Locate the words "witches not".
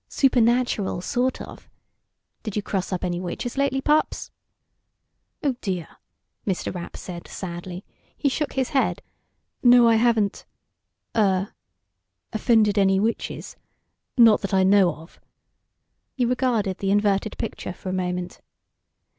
12.99-14.41